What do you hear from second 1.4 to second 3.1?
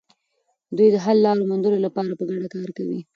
موندلو لپاره په ګډه کار کوي.